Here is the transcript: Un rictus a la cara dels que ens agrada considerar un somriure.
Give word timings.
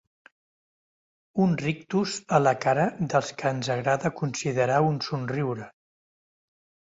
Un 1.43 1.51
rictus 1.61 2.15
a 2.37 2.39
la 2.45 2.53
cara 2.63 2.87
dels 3.13 3.29
que 3.41 3.51
ens 3.57 3.69
agrada 3.75 4.13
considerar 4.21 4.79
un 4.87 4.97
somriure. 5.09 5.69